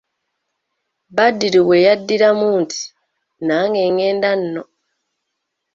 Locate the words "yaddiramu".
1.85-2.47